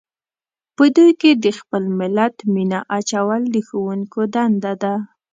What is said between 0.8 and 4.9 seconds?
دوی کې د خپل ملت مینه اچول د ښوونکو دنده